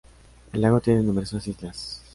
[0.51, 2.01] El lago tiene numerosas islas.